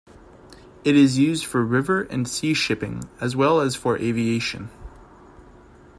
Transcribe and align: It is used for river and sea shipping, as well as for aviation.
It 0.83 0.95
is 0.95 1.19
used 1.19 1.45
for 1.45 1.63
river 1.63 2.01
and 2.01 2.27
sea 2.27 2.55
shipping, 2.55 3.03
as 3.19 3.35
well 3.35 3.61
as 3.61 3.75
for 3.75 3.99
aviation. 3.99 4.71